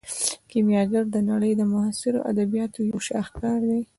[0.49, 3.81] کیمیاګر د نړۍ د معاصرو ادبیاتو یو شاهکار دی.